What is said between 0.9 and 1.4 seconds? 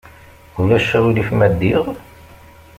aɣilif